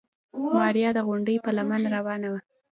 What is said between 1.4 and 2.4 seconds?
په لمنه روانه وه.